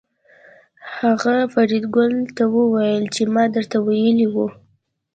[0.99, 4.47] هغه فریدګل ته وویل چې ما درته ویلي وو